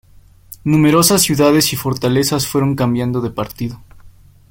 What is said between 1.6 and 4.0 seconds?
y fortalezas fueron cambiando de partido.